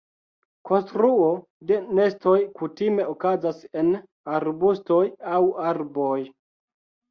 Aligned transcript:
Konstruo 0.69 1.27
de 1.71 1.77
nestoj 1.99 2.33
kutime 2.63 3.05
okazas 3.13 3.61
en 3.83 3.93
arbustoj 4.41 5.01
aŭ 5.37 5.45
arboj. 5.71 6.19